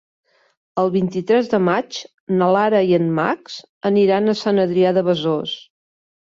[0.83, 1.99] El vint-i-tres de maig
[2.39, 3.59] na Lara i en Max
[3.91, 5.55] aniran a Sant Adrià de Besòs.